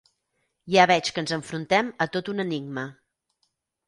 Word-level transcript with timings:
Ja 0.75 0.85
veig 0.91 1.11
que 1.17 1.21
ens 1.23 1.33
enfrontem 1.37 1.91
a 2.05 2.07
tot 2.15 2.31
un 2.33 2.45
enigma. 2.45 2.87